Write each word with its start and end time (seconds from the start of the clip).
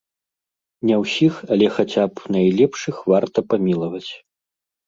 Не 0.89 0.95
ўсіх, 1.01 1.33
але 1.55 1.67
хаця 1.77 2.03
б 2.13 2.35
найлепшых 2.39 2.95
варта 3.15 3.37
памілаваць. 3.51 4.09